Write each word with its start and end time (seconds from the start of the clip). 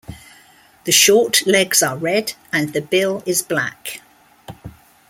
The 0.85 0.91
short 0.91 1.45
legs 1.45 1.83
are 1.83 1.95
red 1.95 2.33
and 2.51 2.73
the 2.73 2.81
bill 2.81 3.21
is 3.27 3.43
black. 3.43 4.01